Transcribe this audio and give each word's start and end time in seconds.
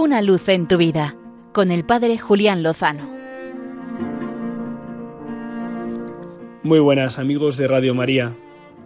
Una 0.00 0.22
luz 0.22 0.48
en 0.48 0.68
tu 0.68 0.76
vida 0.76 1.16
con 1.52 1.72
el 1.72 1.84
Padre 1.84 2.18
Julián 2.18 2.62
Lozano. 2.62 3.12
Muy 6.62 6.78
buenas 6.78 7.18
amigos 7.18 7.56
de 7.56 7.66
Radio 7.66 7.96
María, 7.96 8.36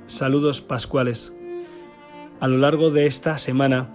saludos 0.06 0.62
pascuales. 0.62 1.34
A 2.40 2.48
lo 2.48 2.56
largo 2.56 2.90
de 2.90 3.04
esta 3.04 3.36
semana 3.36 3.94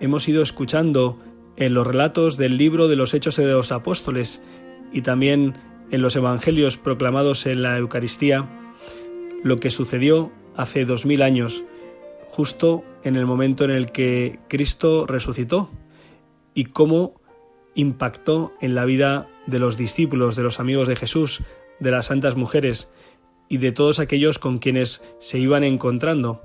hemos 0.00 0.26
ido 0.26 0.42
escuchando 0.42 1.18
en 1.56 1.74
los 1.74 1.86
relatos 1.86 2.38
del 2.38 2.56
libro 2.56 2.88
de 2.88 2.96
los 2.96 3.12
Hechos 3.12 3.36
de 3.36 3.44
los 3.44 3.70
Apóstoles 3.70 4.40
y 4.90 5.02
también 5.02 5.58
en 5.90 6.00
los 6.00 6.16
Evangelios 6.16 6.78
proclamados 6.78 7.44
en 7.44 7.60
la 7.60 7.76
Eucaristía 7.76 8.48
lo 9.42 9.58
que 9.58 9.68
sucedió 9.68 10.32
hace 10.56 10.86
dos 10.86 11.04
mil 11.04 11.20
años, 11.20 11.62
justo 12.30 12.84
en 13.02 13.16
el 13.16 13.26
momento 13.26 13.64
en 13.64 13.70
el 13.70 13.92
que 13.92 14.38
Cristo 14.48 15.04
resucitó 15.06 15.68
y 16.54 16.66
cómo 16.66 17.20
impactó 17.74 18.52
en 18.60 18.74
la 18.74 18.84
vida 18.84 19.28
de 19.46 19.58
los 19.58 19.76
discípulos, 19.76 20.36
de 20.36 20.42
los 20.42 20.60
amigos 20.60 20.88
de 20.88 20.96
Jesús, 20.96 21.42
de 21.80 21.90
las 21.90 22.06
santas 22.06 22.36
mujeres 22.36 22.90
y 23.48 23.58
de 23.58 23.72
todos 23.72 23.98
aquellos 23.98 24.38
con 24.38 24.58
quienes 24.58 25.02
se 25.18 25.38
iban 25.38 25.64
encontrando, 25.64 26.42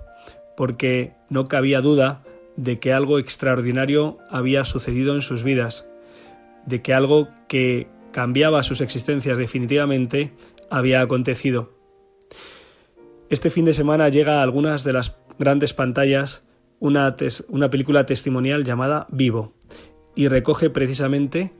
porque 0.58 1.14
no 1.30 1.48
cabía 1.48 1.82
duda 1.82 2.24
de 2.58 2.80
que 2.80 2.92
algo 2.92 3.20
extraordinario 3.20 4.18
había 4.30 4.66
sucedido 4.66 5.16
en 5.16 5.22
sus 5.22 5.44
vidas, 5.44 5.88
de 6.66 6.82
que 6.82 6.94
algo 6.94 7.30
que 7.48 7.88
cambiaba 8.12 8.64
sus 8.64 8.82
existencias 8.82 9.38
definitivamente 9.38 10.34
había 10.70 11.02
acontecido. 11.02 11.72
Este 13.30 13.50
fin 13.50 13.66
de 13.66 13.74
semana 13.74 14.10
llega 14.10 14.40
a 14.40 14.44
algunas 14.44 14.84
de 14.84 14.94
las 14.94 15.16
grandes 15.38 15.74
pantallas 15.74 16.44
una, 16.80 17.16
película 17.70 18.06
testimonial 18.06 18.64
llamada 18.64 19.08
Vivo, 19.10 19.54
y 20.20 20.28
recoge 20.28 20.70
precisamente 20.70 21.54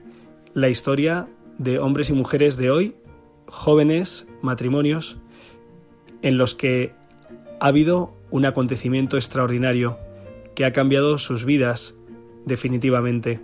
la 0.52 0.68
historia 0.68 1.30
de 1.56 1.78
hombres 1.78 2.10
y 2.10 2.12
mujeres 2.12 2.58
de 2.58 2.70
hoy, 2.70 2.94
jóvenes, 3.46 4.26
matrimonios, 4.42 5.16
en 6.20 6.36
los 6.36 6.54
que 6.54 6.92
ha 7.58 7.68
habido 7.68 8.12
un 8.30 8.44
acontecimiento 8.44 9.16
extraordinario 9.16 9.96
que 10.54 10.66
ha 10.66 10.74
cambiado 10.74 11.16
sus 11.16 11.46
vidas 11.46 11.94
definitivamente. 12.44 13.40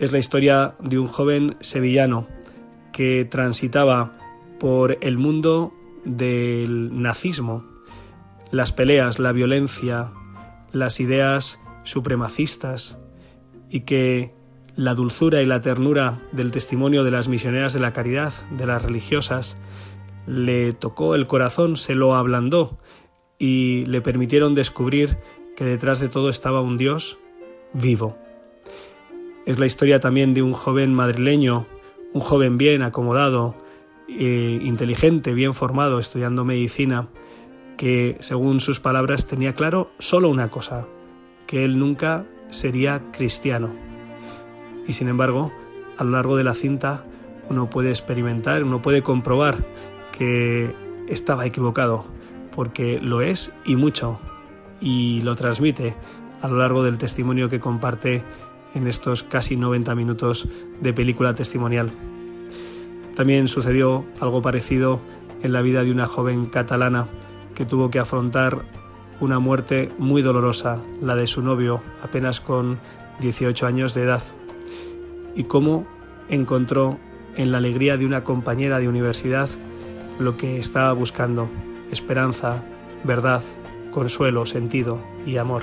Es 0.00 0.10
la 0.10 0.18
historia 0.18 0.74
de 0.80 0.98
un 0.98 1.06
joven 1.06 1.56
sevillano 1.60 2.26
que 2.92 3.24
transitaba 3.26 4.18
por 4.58 4.98
el 5.02 5.18
mundo 5.18 5.72
del 6.04 7.00
nazismo, 7.00 7.64
las 8.50 8.72
peleas, 8.72 9.20
la 9.20 9.30
violencia, 9.30 10.10
las 10.72 10.98
ideas 10.98 11.60
supremacistas, 11.84 12.98
y 13.70 13.80
que 13.80 14.32
la 14.76 14.94
dulzura 14.94 15.42
y 15.42 15.46
la 15.46 15.60
ternura 15.60 16.22
del 16.32 16.50
testimonio 16.50 17.04
de 17.04 17.10
las 17.10 17.28
misioneras 17.28 17.72
de 17.72 17.80
la 17.80 17.92
caridad, 17.92 18.32
de 18.50 18.66
las 18.66 18.82
religiosas, 18.82 19.56
le 20.26 20.72
tocó 20.72 21.14
el 21.14 21.26
corazón, 21.26 21.76
se 21.76 21.94
lo 21.94 22.14
ablandó 22.14 22.78
y 23.38 23.84
le 23.86 24.00
permitieron 24.00 24.54
descubrir 24.54 25.18
que 25.56 25.64
detrás 25.64 26.00
de 26.00 26.08
todo 26.08 26.28
estaba 26.28 26.60
un 26.60 26.78
Dios 26.78 27.18
vivo. 27.72 28.16
Es 29.46 29.58
la 29.58 29.66
historia 29.66 29.98
también 29.98 30.34
de 30.34 30.42
un 30.42 30.52
joven 30.52 30.94
madrileño, 30.94 31.66
un 32.12 32.20
joven 32.20 32.58
bien 32.58 32.82
acomodado, 32.82 33.56
eh, 34.08 34.60
inteligente, 34.62 35.34
bien 35.34 35.54
formado, 35.54 35.98
estudiando 35.98 36.44
medicina, 36.44 37.08
que 37.76 38.16
según 38.20 38.60
sus 38.60 38.80
palabras 38.80 39.26
tenía 39.26 39.54
claro 39.54 39.90
solo 39.98 40.28
una 40.28 40.50
cosa, 40.50 40.86
que 41.46 41.64
él 41.64 41.78
nunca 41.78 42.26
sería 42.50 43.02
cristiano. 43.12 43.70
Y 44.86 44.92
sin 44.92 45.08
embargo, 45.08 45.52
a 45.96 46.04
lo 46.04 46.10
largo 46.10 46.36
de 46.36 46.44
la 46.44 46.54
cinta 46.54 47.04
uno 47.48 47.70
puede 47.70 47.90
experimentar, 47.90 48.62
uno 48.62 48.82
puede 48.82 49.02
comprobar 49.02 49.64
que 50.12 50.74
estaba 51.08 51.46
equivocado, 51.46 52.04
porque 52.54 53.00
lo 53.00 53.20
es 53.20 53.52
y 53.64 53.76
mucho, 53.76 54.18
y 54.80 55.22
lo 55.22 55.36
transmite 55.36 55.94
a 56.42 56.48
lo 56.48 56.58
largo 56.58 56.82
del 56.82 56.98
testimonio 56.98 57.48
que 57.48 57.60
comparte 57.60 58.22
en 58.74 58.86
estos 58.86 59.22
casi 59.22 59.56
90 59.56 59.94
minutos 59.94 60.48
de 60.80 60.92
película 60.92 61.34
testimonial. 61.34 61.90
También 63.16 63.48
sucedió 63.48 64.04
algo 64.20 64.42
parecido 64.42 65.00
en 65.42 65.52
la 65.52 65.62
vida 65.62 65.82
de 65.82 65.90
una 65.90 66.06
joven 66.06 66.46
catalana 66.46 67.08
que 67.54 67.64
tuvo 67.64 67.90
que 67.90 67.98
afrontar 67.98 68.64
una 69.20 69.38
muerte 69.38 69.90
muy 69.98 70.22
dolorosa, 70.22 70.80
la 71.02 71.14
de 71.14 71.26
su 71.26 71.42
novio, 71.42 71.80
apenas 72.02 72.40
con 72.40 72.78
18 73.20 73.66
años 73.66 73.94
de 73.94 74.02
edad, 74.02 74.22
y 75.34 75.44
cómo 75.44 75.86
encontró 76.28 76.98
en 77.36 77.52
la 77.52 77.58
alegría 77.58 77.96
de 77.96 78.06
una 78.06 78.24
compañera 78.24 78.78
de 78.78 78.88
universidad 78.88 79.48
lo 80.18 80.36
que 80.36 80.58
estaba 80.58 80.92
buscando, 80.92 81.48
esperanza, 81.90 82.62
verdad, 83.04 83.42
consuelo, 83.92 84.46
sentido 84.46 85.00
y 85.26 85.36
amor. 85.36 85.62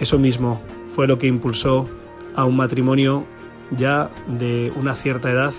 Eso 0.00 0.18
mismo 0.18 0.60
fue 0.94 1.06
lo 1.06 1.18
que 1.18 1.26
impulsó 1.26 1.88
a 2.34 2.44
un 2.44 2.56
matrimonio 2.56 3.24
ya 3.70 4.10
de 4.26 4.72
una 4.76 4.94
cierta 4.94 5.30
edad 5.30 5.52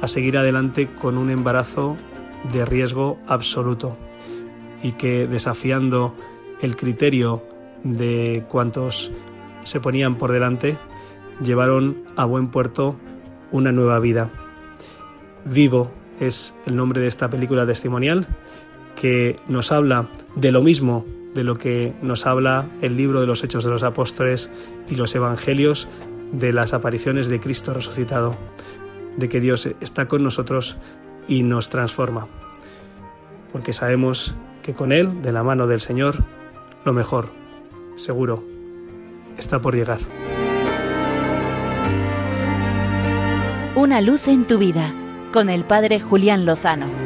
a 0.00 0.08
seguir 0.08 0.36
adelante 0.36 0.88
con 1.00 1.16
un 1.18 1.30
embarazo 1.30 1.96
de 2.52 2.64
riesgo 2.64 3.18
absoluto 3.26 3.96
y 4.84 4.92
que 4.92 5.26
desafiando 5.26 6.14
el 6.60 6.76
criterio 6.76 7.42
de 7.82 8.44
cuantos 8.48 9.10
se 9.64 9.80
ponían 9.80 10.16
por 10.16 10.30
delante, 10.30 10.78
llevaron 11.42 12.04
a 12.14 12.24
buen 12.24 12.48
puerto 12.48 12.94
una 13.50 13.72
nueva 13.72 13.98
vida. 13.98 14.30
Vivo 15.44 15.90
es 16.20 16.54
el 16.66 16.76
nombre 16.76 17.00
de 17.00 17.08
esta 17.08 17.28
película 17.28 17.66
testimonial 17.66 18.28
que 18.94 19.34
nos 19.48 19.72
habla 19.72 20.08
de 20.36 20.52
lo 20.52 20.62
mismo 20.62 21.04
de 21.34 21.42
lo 21.42 21.58
que 21.58 21.92
nos 22.00 22.26
habla 22.26 22.68
el 22.80 22.96
libro 22.96 23.20
de 23.20 23.26
los 23.26 23.42
Hechos 23.42 23.64
de 23.64 23.70
los 23.70 23.82
Apóstoles 23.82 24.50
y 24.88 24.94
los 24.94 25.14
Evangelios 25.14 25.88
de 26.32 26.52
las 26.52 26.72
apariciones 26.72 27.28
de 27.28 27.40
Cristo 27.40 27.74
resucitado, 27.74 28.36
de 29.16 29.28
que 29.28 29.40
Dios 29.40 29.68
está 29.80 30.06
con 30.06 30.22
nosotros 30.22 30.78
y 31.28 31.42
nos 31.42 31.70
transforma, 31.70 32.28
porque 33.52 33.72
sabemos 33.72 34.34
que 34.64 34.72
con 34.72 34.92
Él, 34.92 35.20
de 35.20 35.30
la 35.30 35.42
mano 35.42 35.66
del 35.66 35.82
Señor, 35.82 36.24
lo 36.86 36.94
mejor, 36.94 37.28
seguro, 37.96 38.42
está 39.36 39.60
por 39.60 39.74
llegar. 39.74 39.98
Una 43.74 44.00
luz 44.00 44.26
en 44.26 44.46
tu 44.46 44.56
vida, 44.56 44.94
con 45.34 45.50
el 45.50 45.64
Padre 45.64 46.00
Julián 46.00 46.46
Lozano. 46.46 47.03